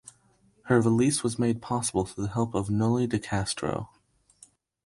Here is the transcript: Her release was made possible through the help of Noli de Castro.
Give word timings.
Her 0.63 0.81
release 0.81 1.21
was 1.21 1.37
made 1.37 1.61
possible 1.61 2.05
through 2.07 2.23
the 2.23 2.31
help 2.31 2.55
of 2.55 2.71
Noli 2.71 3.05
de 3.05 3.19
Castro. 3.19 3.91